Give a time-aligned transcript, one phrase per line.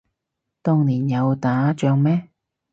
[0.63, 2.29] 當年有打仗咩